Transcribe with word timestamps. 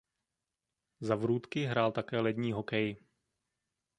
Za 0.99 1.15
Vrútky 1.15 1.65
hrál 1.65 1.91
také 1.91 2.19
lední 2.19 2.51
hokej. 2.53 2.97